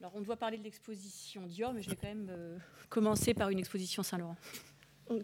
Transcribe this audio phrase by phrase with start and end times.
[0.00, 2.58] Alors, on doit parler de l'exposition Dior, mais je vais quand même euh,
[2.90, 4.36] commencer par une exposition Saint-Laurent.
[5.10, 5.22] Euh,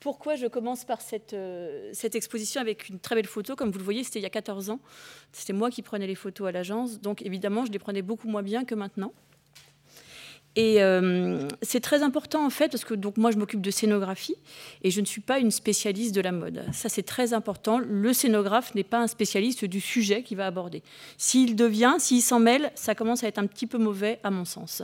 [0.00, 3.56] pourquoi je commence par cette, euh, cette exposition avec une très belle photo?
[3.56, 4.80] Comme vous le voyez, c'était il y a 14 ans.
[5.32, 7.00] C'était moi qui prenais les photos à l'agence.
[7.00, 9.12] Donc, évidemment, je les prenais beaucoup moins bien que maintenant.
[10.58, 14.34] Et euh, c'est très important en fait parce que donc moi je m'occupe de scénographie
[14.82, 16.64] et je ne suis pas une spécialiste de la mode.
[16.72, 17.78] Ça c'est très important.
[17.78, 20.82] Le scénographe n'est pas un spécialiste du sujet qu'il va aborder.
[21.16, 24.44] S'il devient, s'il s'en mêle, ça commence à être un petit peu mauvais à mon
[24.44, 24.82] sens.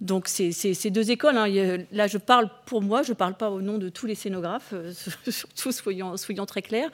[0.00, 1.36] Donc c'est ces deux écoles.
[1.36, 1.78] Hein.
[1.90, 4.74] Là je parle pour moi, je ne parle pas au nom de tous les scénographes,
[4.74, 4.92] euh,
[5.28, 6.90] surtout soyons, soyons très clairs.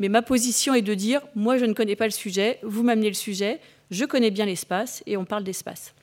[0.00, 3.10] Mais ma position est de dire moi je ne connais pas le sujet, vous m'amenez
[3.10, 3.60] le sujet,
[3.92, 5.94] je connais bien l'espace et on parle d'espace.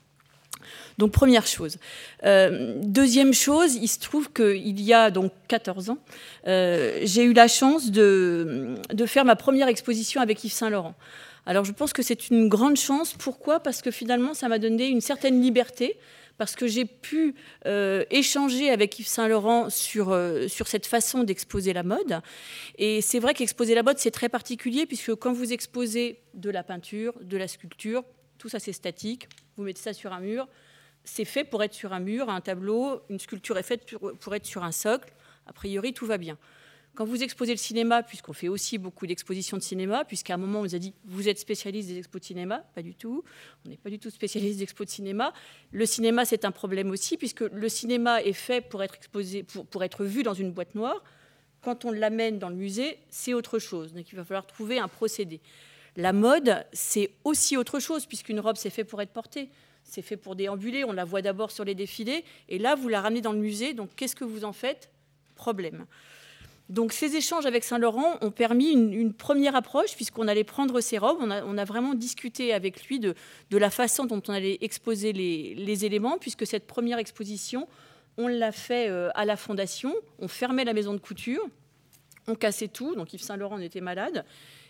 [0.97, 1.77] Donc première chose.
[2.23, 5.99] Euh, deuxième chose, il se trouve qu'il y a donc 14 ans,
[6.47, 10.95] euh, j'ai eu la chance de, faire ma première exposition avec Yves Saint Laurent.
[11.45, 13.13] Alors je pense que c'est une grande chance.
[13.13, 13.59] Pourquoi?
[13.59, 15.97] Parce que finalement, ça m'a donné une certaine liberté
[16.37, 20.15] parce que j'ai pu euh, échanger avec Yves Saint Laurent sur,
[20.47, 22.21] sur cette façon d'exposer la mode.
[22.77, 26.63] Et c'est vrai qu'exposer la mode, c'est très particulier, puisque quand vous exposez de la
[26.63, 28.03] peinture, de la sculpture,
[28.37, 29.27] tout ça c'est statique,
[29.57, 30.47] vous mettez ça sur un mur,
[31.03, 33.85] c'est fait pour être sur un mur, un tableau, une sculpture est faite
[34.19, 35.13] pour être sur un socle.
[35.45, 36.37] A priori, tout va bien.
[36.97, 40.61] Quand vous exposez le cinéma, puisqu'on fait aussi beaucoup d'expositions de cinéma, puisqu'à un moment
[40.61, 43.23] on nous a dit vous êtes spécialiste des expos de cinéma, pas du tout.
[43.63, 45.31] On n'est pas du tout spécialiste des expos de cinéma.
[45.71, 49.83] Le cinéma c'est un problème aussi, puisque le cinéma est fait pour être exposé, pour
[49.83, 51.03] être vu dans une boîte noire.
[51.61, 53.93] Quand on l'amène dans le musée, c'est autre chose.
[53.93, 55.39] Donc il va falloir trouver un procédé.
[55.97, 59.49] La mode, c'est aussi autre chose, puisqu'une robe c'est fait pour être portée.
[59.83, 63.01] C'est fait pour déambuler, on la voit d'abord sur les défilés, et là, vous la
[63.01, 64.91] ramenez dans le musée, donc qu'est-ce que vous en faites?
[65.35, 65.87] Problème.
[66.69, 71.17] Donc ces échanges avec Saint-Laurent ont permis une, première approche, puisqu'on allait prendre ses robes,
[71.21, 73.15] on a, vraiment discuté avec lui de,
[73.51, 77.67] la façon dont on allait exposer les, éléments, puisque cette première exposition,
[78.17, 81.47] on l'a fait euh, à la fondation, on fermait la maison de couture,
[82.27, 84.25] on cassait tout, donc Yves Saint-Laurent était malade,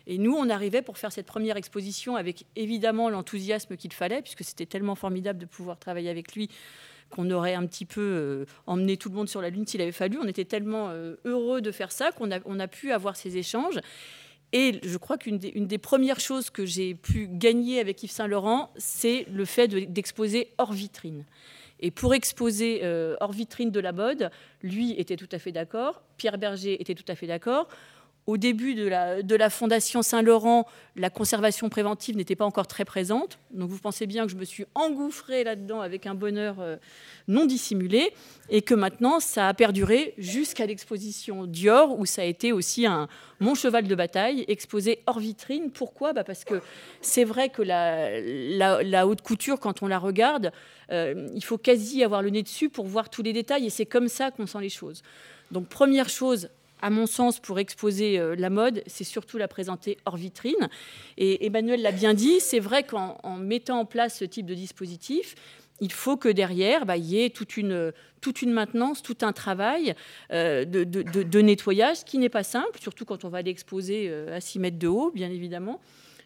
[0.09, 4.45] et nous, on arrivait pour faire cette première exposition avec évidemment l'enthousiasme qu'il fallait, puisque
[4.45, 6.49] c'était tellement formidable de pouvoir travailler avec lui
[7.09, 9.91] qu'on aurait un petit peu euh, emmené tout le monde sur la Lune s'il avait
[9.91, 10.17] fallu.
[10.21, 13.79] On était tellement euh, heureux de faire ça qu'on a, pu avoir ces échanges.
[14.53, 19.25] Et je crois qu'une des, premières choses que j'ai pu gagner avec Yves Saint-Laurent, c'est
[19.29, 21.25] le fait d'exposer hors vitrine.
[21.81, 24.31] Et pour exposer euh, hors vitrine de la mode,
[24.63, 27.67] lui était tout à fait d'accord, Pierre Berger était tout à fait d'accord
[28.27, 30.67] au début de la, Fondation Saint-Laurent,
[30.97, 33.39] la conservation préventive n'était pas encore très présente.
[33.51, 36.75] Donc vous pensez bien que je me suis engouffrée là-dedans avec un bonheur euh,
[37.29, 38.11] non dissimulé
[38.49, 43.07] et que maintenant ça a perduré jusqu'à l'exposition Dior où ça a été aussi un,
[43.39, 45.71] mon cheval de bataille exposé hors vitrine.
[45.71, 46.11] Pourquoi?
[46.11, 46.61] Bah Parce que
[46.99, 50.51] c'est vrai que la, haute couture, quand on la regarde,
[50.91, 53.85] euh, il faut quasi avoir le nez dessus pour voir tous les détails et c'est
[53.85, 55.01] comme ça qu'on sent les choses.
[55.51, 56.49] Donc première chose,
[56.81, 60.69] à mon sens, pour exposer euh, la mode, c'est surtout la présenter hors vitrine.
[61.17, 65.35] Et Emmanuel l'a bien dit, c'est vrai qu'en mettant en place ce type de dispositif,
[65.79, 67.91] il faut que derrière, bah, il y ait toute une,
[68.45, 69.95] maintenance, tout un travail
[70.31, 74.59] euh, de, nettoyage qui n'est pas simple, surtout quand on va l'exposer euh, à 6
[74.59, 75.79] mètres de haut, bien évidemment.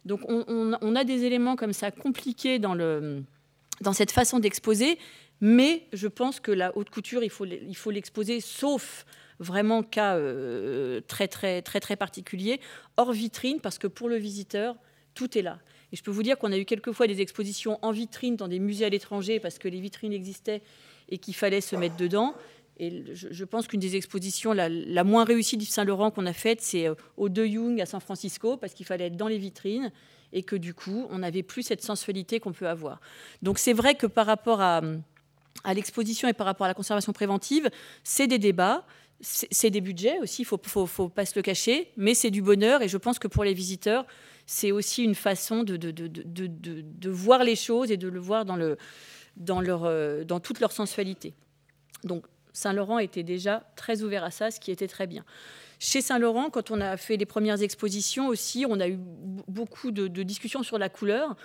[0.05, 4.97] Donc on, a des éléments comme ça compliqués dans cette façon d'exposer,
[5.41, 9.05] mais je pense que la haute couture, il faut l'exposer, sauf
[9.41, 12.61] vraiment cas euh, très, très, très, très particulier,
[12.95, 14.75] hors vitrine, parce que pour le visiteur,
[15.13, 15.59] tout est là.
[15.91, 18.59] Et je peux vous dire qu'on a eu quelquefois des expositions en vitrine dans des
[18.59, 20.61] musées à l'étranger, parce que les vitrines existaient
[21.09, 22.33] et qu'il fallait se mettre dedans.
[22.77, 26.87] Et je, pense qu'une des expositions la, moins réussie d'Yves Saint-Laurent qu'on a faite, c'est
[26.87, 29.91] euh, au De Young à San Francisco, parce qu'il fallait être dans les vitrines
[30.33, 33.01] et que du coup, on n'avait plus cette sensualité qu'on peut avoir.
[33.41, 34.81] Donc c'est vrai que par rapport à,
[35.63, 37.69] à l'exposition et par rapport à la conservation préventive,
[38.03, 38.85] c'est des débats
[39.21, 42.81] c'est des budgets aussi, il faut, faut, pas se le cacher, mais c'est du bonheur
[42.81, 44.05] et je pense que pour les visiteurs,
[44.45, 50.59] c'est aussi une façon de, voir les choses et de le voir euh, dans toute
[50.59, 51.33] leur sensualité.
[52.03, 55.23] Donc Saint-Laurent était déjà très ouvert à ça, ce qui était très bien.
[55.79, 58.97] Chez Saint-Laurent, quand on a fait les premières expositions aussi, on a eu
[59.47, 61.35] beaucoup de, discussions sur la couleur.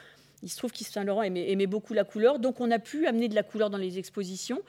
[0.43, 3.35] Il se trouve que Saint-Laurent aimait, beaucoup la couleur, donc on a pu amener de
[3.35, 4.61] la couleur dans les expositions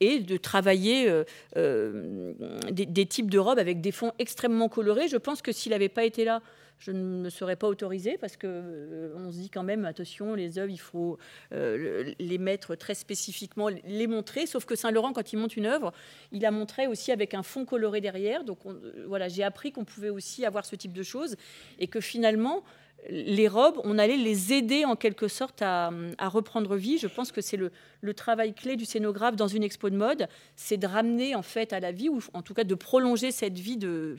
[0.00, 1.24] et de travailler euh,
[1.56, 2.32] euh,
[2.70, 5.08] des, types de robes avec des fonds extrêmement colorés.
[5.08, 6.42] Je pense que s'il n'avait pas été là,
[6.78, 10.34] je ne me serais pas autorisée parce que euh, on se dit quand même attention
[10.34, 11.18] les œuvres il faut
[11.52, 15.92] les mettre très spécifiquement les montrer sauf que Saint Laurent quand il monte une œuvre
[16.32, 18.58] il a montré aussi avec un fond coloré derrière donc
[19.06, 21.36] voilà j'ai appris qu'on pouvait aussi avoir ce type de choses
[21.78, 22.64] et que finalement
[23.08, 26.98] les robes, on allait les aider en quelque sorte à, reprendre vie.
[26.98, 27.70] Je pense que c'est le,
[28.14, 31.80] travail clé du scénographe dans une expo de mode, c'est de ramener en fait à
[31.80, 34.16] la vie, ou en tout cas de prolonger cette vie euh,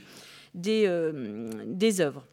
[1.66, 2.26] des œuvres.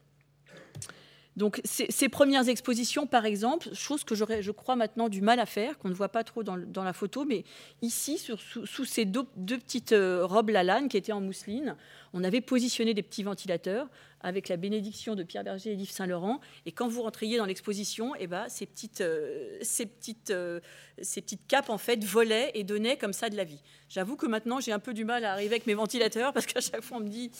[1.37, 5.47] Donc ces, premières expositions, par exemple, chose que j'aurais, je crois maintenant, du mal à
[5.47, 7.45] faire, qu'on ne voit pas trop dans, la photo, mais
[7.81, 11.77] ici, sous, ces deux, petites euh, robes la qui étaient en mousseline,
[12.12, 13.88] on avait positionné des petits ventilateurs
[14.20, 16.41] avec la bénédiction de Pierre Berger et d'Yves Saint-Laurent.
[16.67, 20.61] Et quand vous rentriez dans l'exposition, eh ben, ces, petites, euh, ces, petites, euh,
[21.00, 23.61] ces petites capes en fait volaient et donnaient comme ça de la vie.
[23.88, 26.61] J'avoue que maintenant j'ai un peu du mal à arriver avec mes ventilateurs parce qu'à
[26.61, 27.31] chaque fois on me dit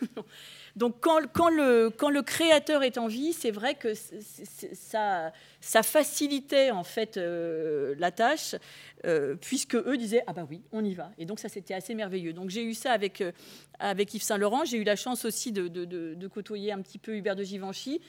[0.76, 1.18] Donc quand,
[1.50, 7.18] le, quand, le, créateur est en vie, c'est vrai que ça, ça, facilitait en fait
[7.18, 8.54] euh, la tâche,
[9.04, 11.10] euh, puisque eux disaient ah bah oui, on y va.
[11.18, 12.32] Et donc ça c'était assez merveilleux.
[12.32, 13.32] Donc j'ai eu ça avec, euh,
[14.02, 14.64] avec Yves Saint Laurent.
[14.64, 18.00] J'ai eu la chance aussi de, de, côtoyer un petit peu Hubert de Givenchy.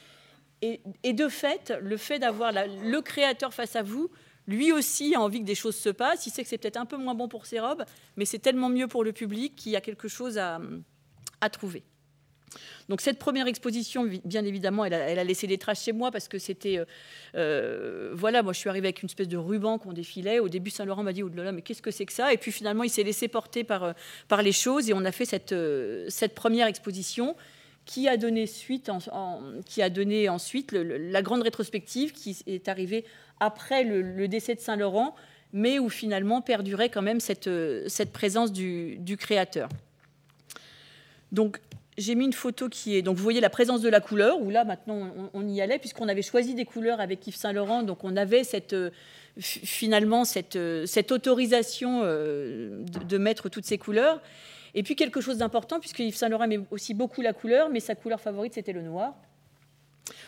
[0.60, 4.10] Et, et de fait, le fait d'avoir le créateur face à vous,
[4.46, 6.26] lui aussi a envie que des choses se passent.
[6.26, 7.84] Il sait que c'est peut-être un peu moins bon pour ses robes,
[8.16, 10.60] mais c'est tellement mieux pour le public qu'il y a quelque chose à,
[11.40, 11.84] à trouver.
[12.88, 16.38] Donc cette première exposition, bien évidemment, elle a, laissé des traces chez moi parce que
[16.38, 16.84] c'était, euh,
[17.34, 20.38] euh, voilà, moi je suis arrivée avec une espèce de ruban qu'on défilait.
[20.38, 22.32] Au début, Saint Laurent m'a dit, oh là là, mais qu'est-ce que c'est que ça?
[22.32, 23.92] Et puis finalement, il s'est laissé porter par, euh,
[24.28, 25.54] par les choses et on a fait cette,
[26.08, 27.36] cette première exposition
[27.86, 28.90] qui a donné suite,
[29.66, 33.04] qui a donné ensuite la grande rétrospective qui est arrivée
[33.40, 35.14] après le, décès de Saint Laurent,
[35.52, 37.50] mais où finalement perdurait quand même cette,
[37.88, 39.68] cette présence du, du créateur.
[41.30, 41.60] Donc
[41.96, 43.02] j'ai mis une photo qui est.
[43.02, 46.08] Donc, vous voyez la présence de la couleur, où là, maintenant, on, y allait, puisqu'on
[46.08, 47.82] avait choisi des couleurs avec Yves Saint-Laurent.
[47.82, 48.90] Donc, on avait cette, euh,
[49.38, 54.20] finalement cette, euh, cette autorisation euh, de, mettre toutes ces couleurs.
[54.74, 57.94] Et puis, quelque chose d'important, puisque Yves Saint-Laurent aimait aussi beaucoup la couleur, mais sa
[57.94, 59.14] couleur favorite, c'était le noir.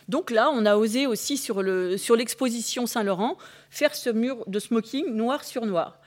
[0.09, 3.37] Donc là, on a osé aussi sur l'exposition sur Saint-Laurent
[3.71, 5.99] faire ce mur de smoking noir sur noir.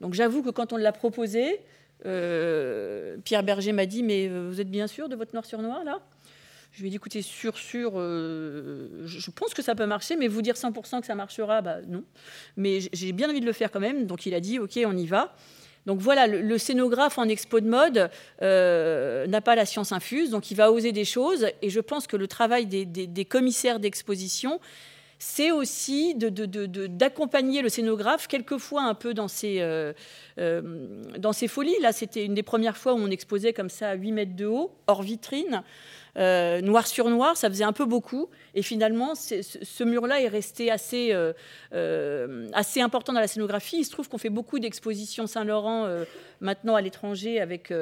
[0.00, 1.60] Donc j'avoue que quand on l'a proposé,
[2.06, 5.60] euh, Pierre Berger m'a dit Mais euh, vous êtes bien sûr de votre noir sur
[5.62, 6.00] noir là?
[6.70, 10.28] Je lui ai dit, écoutez, sûr, sûr, euh, je pense que ça peut marcher, mais
[10.28, 12.04] vous dire 100% que ça marchera, bah non.
[12.56, 14.06] Mais j'ai bien envie de le faire quand même.
[14.06, 15.34] Donc il a dit, ok, on y va.
[15.86, 18.10] Donc voilà, le, scénographe en expo de mode
[18.42, 21.46] n'a pas la science infuse, donc il va oser des choses.
[21.62, 24.60] Et je pense que le travail des commissaires d'exposition,
[25.18, 29.92] c'est aussi d'accompagner le scénographe, quelquefois un peu dans ses, euh,
[30.38, 30.62] euh,
[31.18, 31.74] dans ses folies.
[31.80, 34.46] Là, c'était une des premières fois où on exposait comme ça à 8 mètres de
[34.46, 35.64] haut, hors vitrine.
[36.16, 38.28] Euh, noir sur noir, ça faisait un peu beaucoup.
[38.54, 41.12] Et finalement, ce mur-là est resté assez,
[42.52, 43.78] assez important dans la scénographie.
[43.78, 45.88] Il se trouve qu'on fait beaucoup d'expositions Saint-Laurent
[46.40, 47.72] maintenant à l'étranger avec,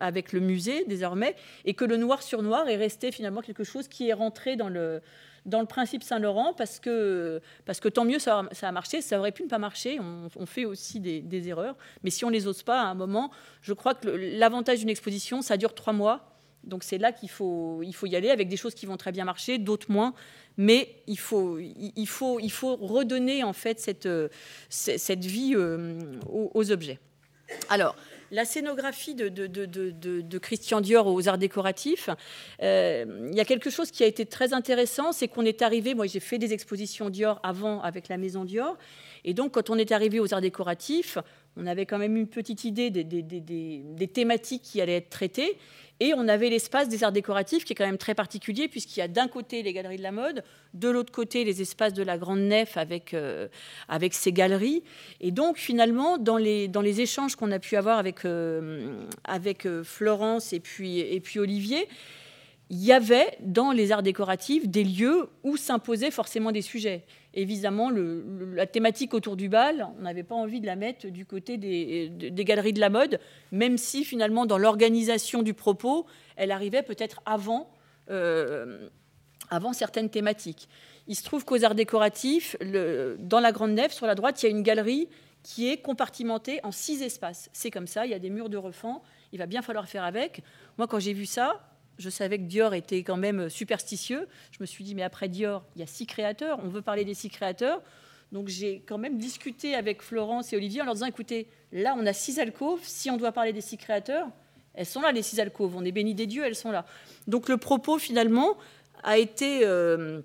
[0.00, 1.36] avec le musée désormais,
[1.66, 4.68] et que le noir sur noir est resté finalement quelque chose qui est rentré dans
[4.68, 5.00] le,
[5.46, 9.00] dans le principe Saint-Laurent parce que, parce que tant mieux, ça, a marché.
[9.00, 9.98] Ça aurait pu ne pas marcher.
[10.00, 11.76] On, fait aussi des, erreurs.
[12.02, 13.30] Mais si on les ose pas à un moment,
[13.62, 16.32] je crois que l'avantage d'une exposition, ça dure trois mois.
[16.64, 19.12] Donc c'est là qu'il faut, il faut y aller avec des choses qui vont très
[19.12, 20.14] bien marcher, d'autres moins.
[20.56, 24.08] Mais il faut, il faut, il faut redonner en fait cette,
[24.68, 26.98] cette vie euh, aux objets.
[27.68, 27.94] Alors,
[28.30, 32.10] la scénographie de, Christian Dior aux arts décoratifs,
[32.62, 35.94] euh, il y a quelque chose qui a été très intéressant, c'est qu'on est arrivé,
[35.94, 38.76] moi j'ai fait des expositions Dior avant avec la maison Dior,
[39.24, 41.18] et donc quand on est arrivé aux arts décoratifs,
[41.56, 45.58] on avait quand même une petite idée des thématiques qui allaient être traitées,
[45.98, 49.02] et on avait l'espace des arts décoratifs qui est quand même très particulier puisqu'il y
[49.02, 50.44] a d'un côté les galeries de la mode,
[50.74, 53.48] de l'autre côté les espaces de la grande nef avec, euh,
[53.88, 54.82] avec ces galeries.
[55.20, 59.64] Et donc finalement, dans les, dans les échanges qu'on a pu avoir avec, euh, avec
[59.64, 61.88] euh, Florence et puis, et puis Olivier,
[62.68, 67.04] il y avait dans les arts décoratifs des lieux où s'imposaient forcément des sujets.
[67.32, 71.58] Évidemment, la thématique autour du bal, on n'avait pas envie de la mettre du côté
[71.58, 72.10] des,
[72.44, 73.20] galeries de la mode,
[73.52, 77.70] même si finalement, dans l'organisation du propos, elle arrivait peut-être avant,
[78.10, 78.88] euh,
[79.72, 80.68] certaines thématiques.
[81.06, 84.48] Il se trouve qu'aux arts décoratifs, dans la grande nef, sur la droite, il y
[84.48, 85.08] a une galerie
[85.44, 87.48] qui est compartimentée en six espaces.
[87.52, 90.02] C'est comme ça, il y a des murs de refend, il va bien falloir faire
[90.02, 90.42] avec.
[90.78, 94.28] Moi, quand j'ai vu ça, je savais que Dior était quand même superstitieux.
[94.52, 96.58] Je me suis dit, mais après Dior, il y a six créateurs.
[96.62, 97.82] On veut parler des six créateurs.
[98.32, 102.04] Donc j'ai quand même discuté avec Florence et Olivier en leur disant, écoutez, là, on
[102.06, 102.80] a six alcôves.
[102.82, 104.28] Si on doit parler des six créateurs,
[104.74, 105.74] elles sont là, les six alcôves.
[105.76, 106.84] On est bénis des dieux, elles sont là.
[107.26, 108.56] Donc le propos, finalement,
[109.02, 109.60] a été...
[109.64, 110.20] Euh,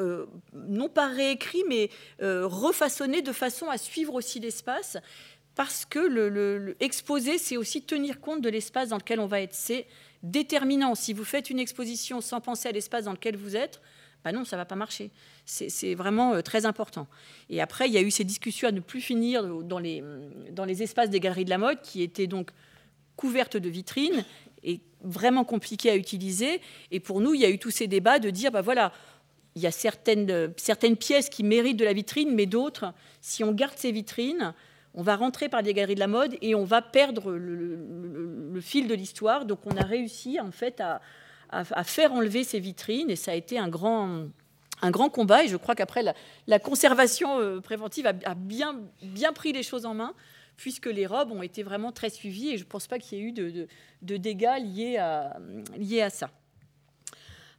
[0.00, 1.88] euh, non pas réécrit, mais
[2.20, 4.96] euh, refaçonné de façon à suivre aussi l'espace,
[5.54, 6.76] parce que le,
[7.38, 9.54] c'est aussi tenir compte de l'espace dans lequel on va être.
[9.54, 9.86] C'est
[10.24, 10.94] déterminant.
[10.94, 13.80] Si vous faites une exposition sans penser à l'espace dans lequel vous êtes,
[14.24, 15.10] bah non, ça ne va pas marcher.
[15.44, 17.06] C'est vraiment euh, très important.
[17.50, 20.02] Et après, il y a eu ces discussions à ne plus finir dans les,
[20.50, 22.50] dans les espaces des galeries de la mode qui étaient donc
[23.16, 24.24] couvertes de vitrines
[24.62, 26.62] et vraiment compliquées à utiliser.
[26.90, 28.92] Et pour nous, il y a eu tous ces débats de dire, bah voilà,
[29.54, 33.52] il y a certaines, certaines pièces qui méritent de la vitrine, mais d'autres, si on
[33.52, 34.54] garde ces vitrines,
[34.94, 38.86] on va rentrer par des galeries de la mode et on va perdre le, fil
[38.86, 39.44] de l'histoire.
[39.44, 41.00] Donc on a réussi en fait à,
[41.84, 44.26] faire enlever ces vitrines et ça a été un grand,
[44.82, 45.44] un grand combat.
[45.44, 46.04] Et je crois qu'après,
[46.46, 50.14] la, conservation euh, préventive a, bien, bien pris les choses en main
[50.56, 53.20] puisque les robes ont été vraiment très suivies et je ne pense pas qu'il y
[53.20, 53.66] ait eu de,
[54.02, 55.36] de dégâts liés à,
[55.76, 56.30] liés à ça.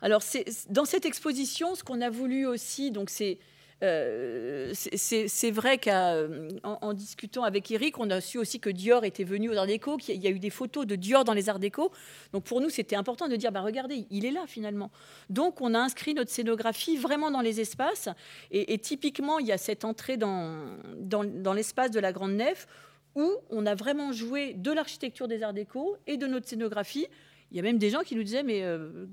[0.01, 0.21] Alors,
[0.69, 3.39] dans cette exposition, ce qu'on a voulu aussi, donc c'est
[3.83, 9.49] euh, c'est vrai qu'en discutant avec Eric, on a su aussi que Dior était venu
[9.49, 11.91] aux Arts Déco, qu'il y a eu des photos de Dior dans les Arts Déco.
[12.31, 14.91] Donc pour nous, c'était important de dire, bah, regardez, il est là finalement.
[15.29, 18.09] Donc on a inscrit notre scénographie vraiment dans les espaces.
[18.51, 22.67] Et, typiquement, il y a cette entrée dans, dans l'espace de la Grande Nef
[23.15, 27.07] où on a vraiment joué de l'architecture des Arts Déco et de notre scénographie
[27.51, 29.05] il y a même des gens qui nous disaient, mais euh,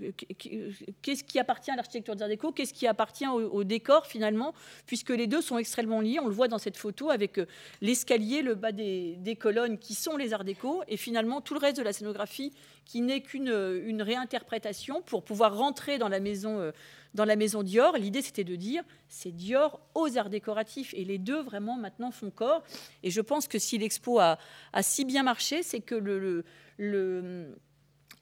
[1.03, 2.51] qu'est-ce qui appartient à l'architecture des Arts déco?
[2.51, 4.55] Qu'est-ce qui appartient au, décor finalement?
[4.87, 6.19] Puisque les deux sont extrêmement liés.
[6.19, 7.47] On le voit dans cette photo avec euh,
[7.83, 11.77] l'escalier, le bas des, colonnes qui sont les Arts déco, et finalement tout le reste
[11.77, 12.53] de la scénographie
[12.85, 16.73] qui n'est qu'une euh, réinterprétation pour pouvoir rentrer dans la maison.
[17.15, 21.19] dans la maison Dior, l'idée c'était de dire c'est Dior aux arts décoratifs et les
[21.19, 22.65] deux vraiment maintenant font corps.
[23.03, 24.39] Et je pense que si l'expo a,
[24.81, 26.45] si bien marché, c'est que le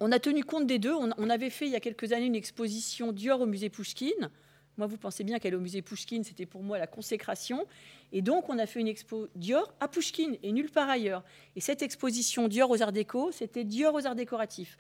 [0.01, 0.95] on a tenu compte des deux.
[0.95, 4.31] On, avait fait il y a quelques années une exposition Dior au musée Pouchkine.
[4.79, 7.67] Moi, vous pensez bien qu'elle au musée Pouchkine, c'était pour moi la consécration.
[8.13, 11.23] Et donc, on a fait une expo Dior à Pouchkine et nulle part ailleurs.
[11.55, 14.79] Et cette exposition Dior aux arts déco, c'était Dior aux arts décoratifs.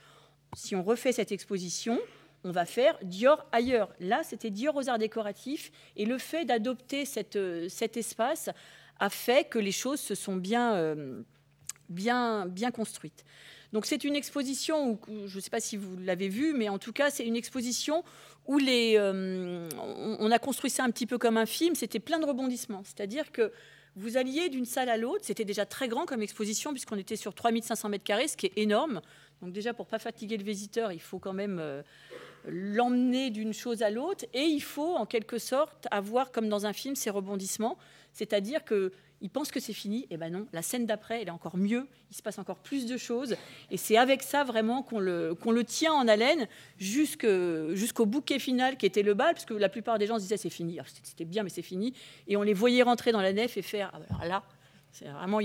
[0.56, 1.98] Si on refait cette exposition,
[2.44, 3.92] on va faire Dior ailleurs.
[4.00, 5.70] Là, c'était Dior aux arts décoratifs.
[5.96, 7.04] Et le fait d'adopter
[7.36, 8.48] euh, cet espace
[8.98, 11.22] a fait que les choses se sont bien, euh,
[12.72, 13.24] construites.
[13.72, 16.78] Donc c'est une exposition, où, je ne sais pas si vous l'avez vue, mais en
[16.78, 18.04] tout cas c'est une exposition
[18.46, 19.68] où euh,
[20.18, 22.82] on a construit ça un petit peu comme un film, c'était plein de rebondissements.
[22.84, 23.52] C'est-à-dire que
[23.96, 27.34] vous alliez d'une salle à l'autre, c'était déjà très grand comme exposition puisqu'on était sur
[27.34, 29.00] 3500 mètres carrés, ce qui est énorme.
[29.42, 31.82] Donc déjà pour pas fatiguer le visiteur, il faut quand même euh,
[32.46, 36.72] l'emmener d'une chose à l'autre et il faut en quelque sorte avoir comme dans un
[36.72, 37.78] film ces rebondissements,
[38.12, 40.06] c'est-à-dire que il pense que c'est fini.
[40.10, 41.86] Et ben non, la scène d'après, elle est encore mieux.
[42.10, 43.36] Il se passe encore plus de choses.
[43.70, 46.48] Et c'est avec ça vraiment qu'on le, qu'on le tient en haleine
[46.78, 50.36] jusqu'au bouquet final qui était le bal, parce que la plupart des gens se disaient
[50.36, 50.78] c'est fini.
[51.02, 51.94] C'était bien, mais c'est fini.
[52.28, 54.42] Et on les voyait rentrer dans la nef et faire ah, alors là.
[55.02, 55.38] Vraiment,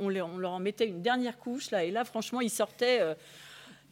[0.00, 3.00] on, leur en mettait une dernière couche là, et là, franchement, ils sortaient.
[3.00, 3.14] Euh,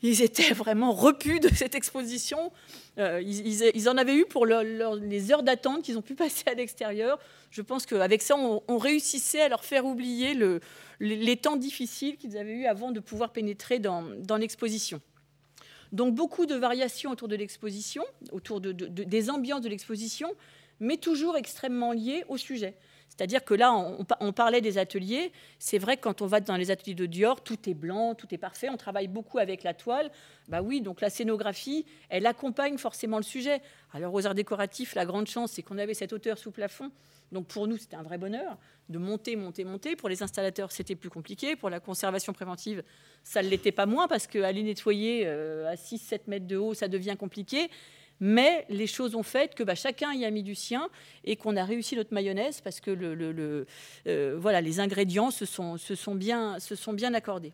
[0.02, 2.52] ils étaient vraiment repus de cette exposition.
[2.98, 7.18] Euh, ils, en avaient eu pour les heures d'attente qu'ils ont pu passer à l'extérieur.
[7.50, 10.34] Je pense qu'avec ça, on, réussissait à leur faire oublier
[11.00, 14.04] les, temps difficiles qu'ils avaient eu avant de pouvoir pénétrer dans,
[14.38, 15.00] l'exposition.
[15.92, 20.32] Donc beaucoup de variations autour de l'exposition, autour des ambiances de l'exposition,
[20.78, 22.74] mais toujours extrêmement liées au sujet.
[23.20, 25.30] C'est-à-dire que là, on, parlait des ateliers.
[25.58, 28.26] C'est vrai que quand on va dans les ateliers de Dior, tout est blanc, tout
[28.32, 28.70] est parfait.
[28.70, 30.10] On travaille beaucoup avec la toile.
[30.48, 33.60] Bah oui, donc la scénographie, elle accompagne forcément le sujet.
[33.92, 36.90] Alors aux arts décoratifs, la grande chance, c'est qu'on avait cette hauteur sous plafond.
[37.30, 38.56] Donc pour nous, c'était un vrai bonheur
[38.88, 39.96] de monter, monter, monter.
[39.96, 41.56] Pour les installateurs, c'était plus compliqué.
[41.56, 42.82] Pour la conservation préventive,
[43.22, 46.88] ça ne l'était pas moins parce qu'aller nettoyer euh, à 6-7 mètres de haut, ça
[46.88, 47.68] devient compliqué
[48.20, 50.88] mais les choses ont fait que bah, chacun y a mis du sien
[51.24, 52.90] et qu'on a réussi notre mayonnaise parce que
[54.06, 57.52] euh, voilà, les ingrédients se sont bien accordés.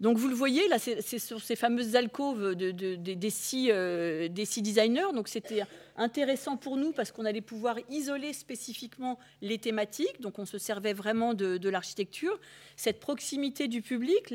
[0.00, 4.44] Donc vous le voyez, là, c'est sur ces fameuses alcôves de, des, six, euh, des,
[4.44, 5.12] designers.
[5.14, 5.62] Donc c'était
[5.96, 10.20] intéressant pour nous parce qu'on allait pouvoir isoler spécifiquement les thématiques.
[10.20, 12.38] Donc on se servait vraiment de, l'architecture.
[12.76, 14.34] Cette proximité du public,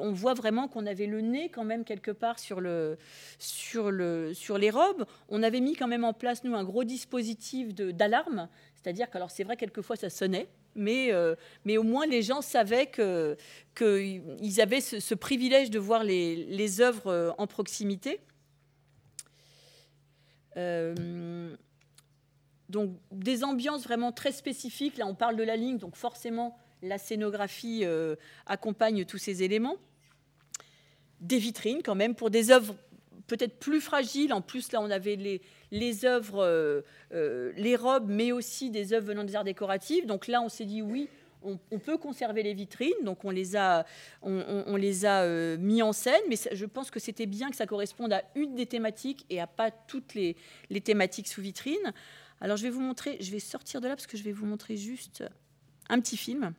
[0.00, 2.60] on voit vraiment qu'on avait le nez quand même quelque part sur,
[3.38, 5.06] sur les robes.
[5.28, 8.48] On avait mis quand même en place, nous, un gros dispositif d'alarme.
[8.74, 12.40] C'est-à-dire que, alors c'est vrai, quelquefois ça sonnait mais, euh, mais au moins les gens
[12.40, 18.20] savaient qu'ils avaient ce, privilège de voir les, les œuvres euh, en proximité.
[20.56, 21.54] Euh,
[22.68, 24.96] donc des ambiances vraiment très spécifiques.
[24.96, 27.84] Là, on parle de la ligne, donc forcément, la scénographie
[28.46, 29.76] accompagne tous ces éléments.
[31.20, 32.76] Des vitrines, quand même, pour des œuvres
[33.26, 34.32] peut-être plus fragiles.
[34.32, 35.40] En plus, là, on avait les,
[35.70, 36.82] les œuvres, euh,
[37.12, 40.06] euh, les robes, mais aussi des œuvres venant des arts décoratifs.
[40.06, 41.08] Donc là, on s'est dit oui,
[41.42, 43.86] on, peut conserver les vitrines, donc on les a,
[44.22, 47.66] on, les a euh, mis en scène, mais je pense que c'était bien que ça
[47.66, 50.36] corresponde à une des thématiques et à pas toutes les,
[50.82, 51.92] thématiques sous vitrine.
[52.40, 54.46] Alors je vais vous montrer, je vais sortir de là parce que je vais vous
[54.46, 55.24] montrer juste
[55.88, 56.52] un petit film,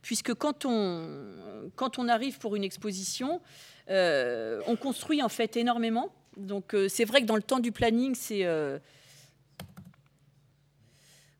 [0.00, 3.40] puisque quand on, quand on arrive pour une exposition,
[3.88, 6.10] on construit en fait énormément.
[6.38, 8.44] Donc euh, c'est vrai que dans le temps du planning, c'est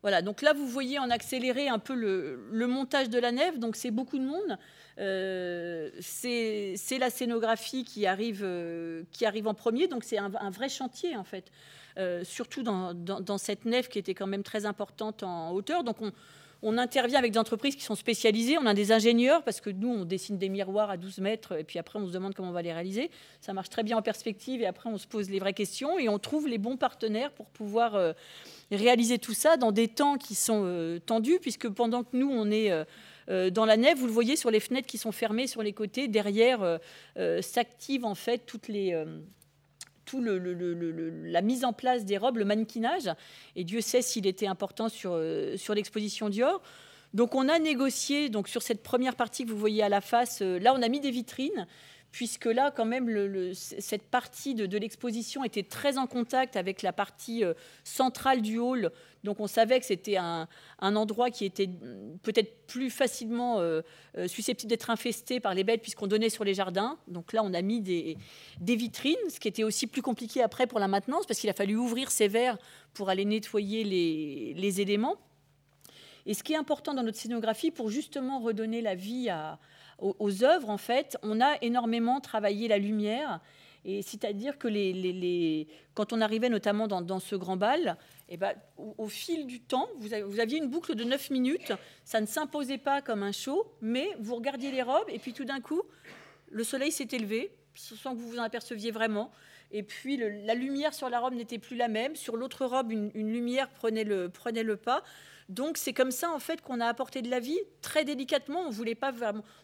[0.03, 3.75] voilà, donc là, vous voyez en accéléré un peu le, montage de la nef, donc
[3.75, 4.57] c'est beaucoup de monde.
[4.99, 10.69] Euh, c'est la scénographie qui arrive, euh, qui arrive en premier, donc c'est un, vrai
[10.69, 11.51] chantier en fait,
[11.99, 15.83] euh, surtout dans, dans, cette nef qui était quand même très importante en hauteur.
[15.83, 16.13] Donc on,
[16.63, 18.59] on intervient avec des entreprises qui sont spécialisées.
[18.59, 21.65] On a des ingénieurs parce que nous, on dessine des miroirs à 12 mètres et
[21.65, 23.11] puis après, on se demande comment on va les réaliser.
[23.41, 26.09] Ça marche très bien en perspective et après, on se pose les vraies questions et
[26.09, 28.13] on trouve les bons partenaires pour pouvoir euh,
[28.73, 32.51] réaliser tout ça dans des temps qui sont euh, tendus puisque pendant que nous, on
[32.51, 32.73] est
[33.29, 35.73] euh, dans la nef, vous le voyez sur les fenêtres qui sont fermées sur les
[35.73, 36.81] côtés, derrière
[37.43, 39.05] s'activent en fait toutes les
[40.09, 43.11] tout la mise en place des robes, le mannequinage.
[43.57, 46.63] Et Dieu sait s'il était important sur, euh, sur l'exposition Dior.
[47.13, 50.41] Donc on a négocié donc sur cette première partie que vous voyez à la face.
[50.41, 51.67] Euh, là, on a mis des vitrines
[52.13, 57.45] puisque là, quand même, cette partie de, l'exposition était très en contact avec la partie
[57.45, 58.91] euh, centrale du hall.
[59.25, 60.49] Donc on savait que c'était un,
[60.81, 61.69] endroit qui était
[62.23, 63.83] peut-être plus facilement euh,
[64.17, 66.99] euh, susceptible d'être infesté par les bêtes puisqu'on donnait sur les jardins.
[67.09, 68.17] Donc là, on a mis des,
[68.61, 71.77] vitrines, ce qui était aussi plus compliqué après pour la maintenance parce qu'il a fallu
[71.77, 72.59] ouvrir ces verres
[72.95, 73.85] pour aller nettoyer
[74.55, 75.17] les éléments.
[76.29, 79.59] Et ce qui est important dans notre scénographie, pour justement redonner la vie à,
[79.99, 83.41] aux, œuvres, en fait, on a énormément travaillé la lumière.
[83.85, 87.97] Et c'est-à-dire que les, quand on arrivait notamment dans, ce grand bal,
[88.29, 91.73] eh ben, au, fil du temps, vous, aviez une boucle de 9 minutes.
[92.05, 95.45] Ça ne s'imposait pas comme un show, mais vous regardiez les robes et puis tout
[95.45, 95.83] d'un coup,
[96.51, 99.31] le soleil s'est élevé sans que vous vous en aperceviez vraiment.
[99.71, 102.17] Et puis la lumière sur la robe n'était plus la même.
[102.17, 105.05] Sur l'autre robe, une, une, lumière prenait le, prenait le pas.
[105.49, 108.61] Donc c'est comme ça en fait qu'on a apporté de la vie très délicatement.
[108.67, 109.13] On voulait pas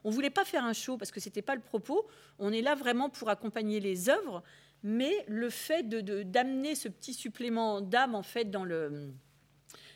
[0.03, 2.07] on voulait pas faire un show parce que c'était pas le propos.
[2.39, 4.43] On est là vraiment pour accompagner les œuvres,
[4.83, 9.13] mais le fait de d'amener ce petit supplément d'âme en fait dans le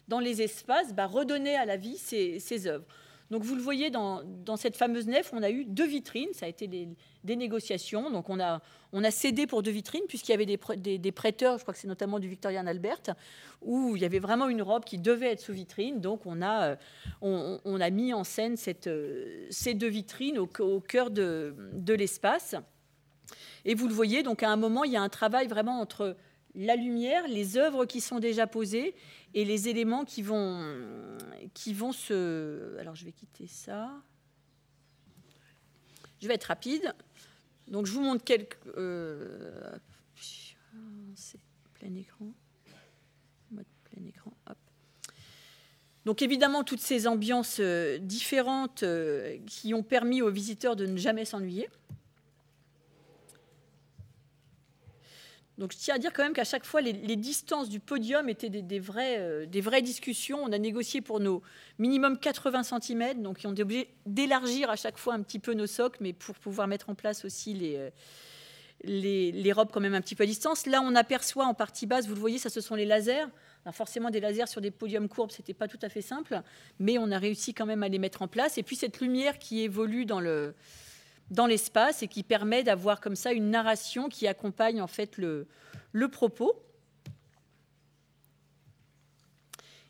[0.09, 2.87] dans les espaces, bah, redonner à la vie ces, ces œuvres.
[3.31, 4.23] Donc vous le voyez dans,
[4.57, 6.88] cette fameuse nef, on a eu deux vitrines, ça a été des,
[7.37, 8.11] négociations.
[8.11, 8.61] Donc on a,
[8.93, 11.88] on a cédé pour deux vitrines puisqu'il y avait des, prêteurs, je crois que c'est
[11.88, 13.03] notamment du Victorian Albert,
[13.61, 16.01] où il y avait vraiment une robe qui devait être sous vitrine.
[16.01, 16.77] Donc on a,
[17.21, 18.88] on, on a mis en scène cette,
[19.51, 22.55] ces deux vitrines au, au cœur de, de l'espace.
[23.67, 26.17] Et vous le voyez, donc à un moment, il y a un travail vraiment entre
[26.55, 28.95] la lumière, les œuvres qui sont déjà posées
[29.35, 30.77] et les éléments qui vont,
[31.55, 32.77] qui vont se...
[32.79, 33.91] Alors je vais quitter ça.
[36.21, 36.95] Je vais être rapide.
[37.69, 38.59] Donc je vous montre quelques...
[38.77, 39.77] Euh,
[41.15, 41.41] c'est
[41.75, 42.27] plein écran.
[43.51, 44.33] Mode plein écran.
[46.05, 50.97] Donc évidemment, toutes ces ambiances euh, différentes euh, qui ont permis aux visiteurs de ne
[50.97, 51.69] jamais s'ennuyer.
[55.59, 58.49] Donc je tiens à dire quand même qu'à chaque fois, les, distances du podium étaient
[58.49, 60.38] des, vraies, euh, des vraies discussions.
[60.42, 61.42] On a négocié pour nos
[61.81, 65.66] minimum 80 cm, donc on est obligé d'élargir à chaque fois un petit peu nos
[65.66, 67.90] socles, mais pour pouvoir mettre en place aussi les, euh,
[68.85, 70.64] les, robes quand même un petit peu à distance.
[70.66, 73.27] Là, on aperçoit en partie basse, vous le voyez, ça ce sont les lasers.
[73.64, 76.40] Alors forcément, des lasers sur des podiums courbes, c'était pas tout à fait simple,
[76.79, 78.59] mais on a réussi quand même à les mettre en place.
[78.59, 80.55] Et puis cette lumière qui évolue dans le
[81.31, 85.47] dans l'espace et qui permet d'avoir comme ça une narration qui accompagne en fait le,
[85.93, 86.62] le propos.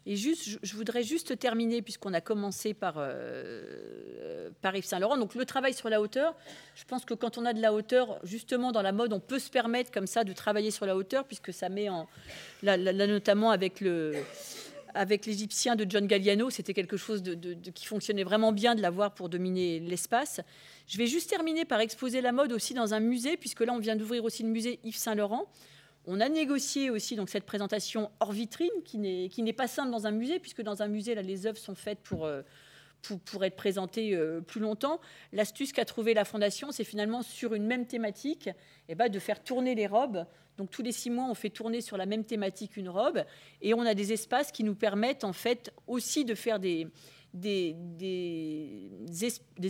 [0.06, 5.18] Et juste, je voudrais juste terminer, puisqu'on a commencé par, euh, Yves Saint-Laurent.
[5.18, 6.34] Donc le travail sur la hauteur,
[6.74, 9.38] je pense que quand on a de la hauteur, justement dans la mode, on peut
[9.38, 12.08] se permettre comme ça de travailler sur la hauteur, puisque ça met en...
[12.62, 14.14] Là, notamment avec le,
[14.94, 17.22] avec l'Égyptien de John Galliano, c'était quelque chose
[17.74, 20.40] qui fonctionnait vraiment bien de l'avoir pour dominer l'espace.
[20.86, 23.78] Je vais juste terminer par exposer la mode aussi dans un musée, puisque là, on
[23.78, 25.46] vient d'ouvrir aussi le musée Yves Saint-Laurent.
[26.06, 30.10] On a négocié aussi donc cette présentation hors vitrine, qui n'est pas simple dans un
[30.10, 32.42] musée, puisque dans un musée, là, les œuvres sont faites pour, euh,
[33.02, 35.00] pour, être présentées euh, plus longtemps.
[35.32, 38.50] L'astuce qu'a trouvé la Fondation, c'est finalement sur une même thématique,
[38.88, 40.26] eh ben, de faire tourner les robes.
[40.56, 43.24] Donc tous les six mois, on fait tourner sur la même thématique une robe,
[43.62, 46.88] et on a des espaces qui nous permettent en fait aussi de faire des,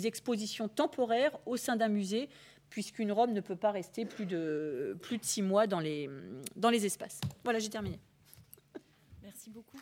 [0.04, 2.30] expositions temporaires au sein d'un musée,
[2.70, 6.08] puisqu'une robe ne peut pas rester plus de, six mois dans les
[6.86, 7.20] espaces.
[7.44, 7.98] Voilà, j'ai terminé.
[9.22, 9.78] Merci beaucoup.